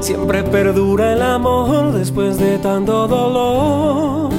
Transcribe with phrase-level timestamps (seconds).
[0.00, 4.30] Siempre perdura el amor después de tanto dolor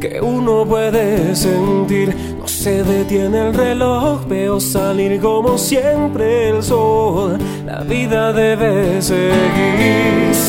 [0.00, 2.14] que uno puede sentir.
[2.38, 7.38] No se detiene el reloj, veo salir como siempre el sol.
[7.64, 10.47] La vida debe seguir.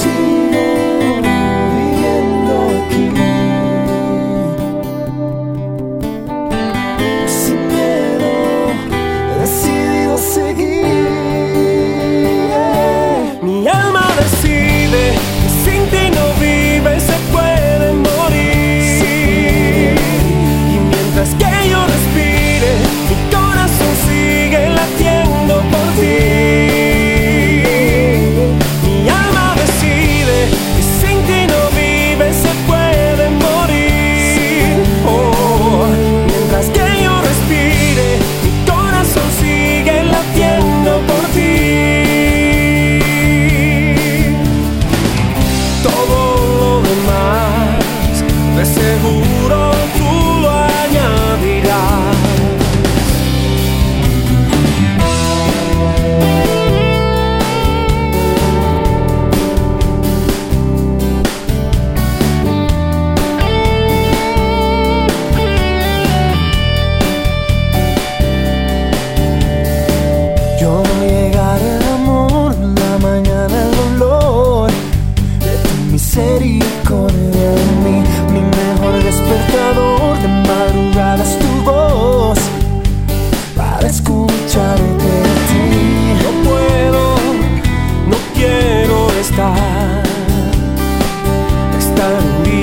[49.02, 49.69] seguro.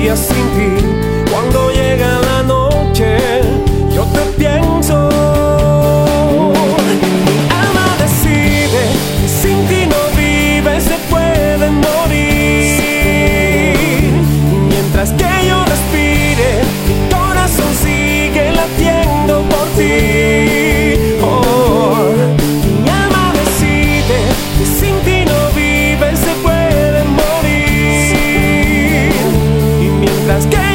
[0.09, 0.86] Assim que.
[30.27, 30.66] las que